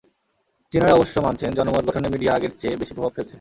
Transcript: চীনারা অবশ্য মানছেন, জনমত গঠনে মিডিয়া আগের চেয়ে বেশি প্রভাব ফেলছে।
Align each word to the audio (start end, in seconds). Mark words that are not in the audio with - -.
চীনারা 0.71 0.93
অবশ্য 0.93 1.15
মানছেন, 1.19 1.49
জনমত 1.53 1.83
গঠনে 1.87 2.07
মিডিয়া 2.09 2.33
আগের 2.33 2.53
চেয়ে 2.59 2.75
বেশি 2.75 2.93
প্রভাব 2.93 3.11
ফেলছে। 3.15 3.29